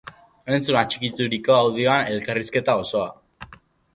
[0.55, 3.55] Entzun atxikituriko audioan elkarriuzketa osoa!